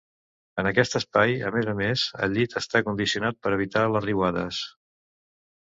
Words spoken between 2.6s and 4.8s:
està condicionat per evitar les riuades.